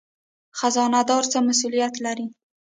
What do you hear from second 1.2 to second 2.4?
څه مسوولیت لري؟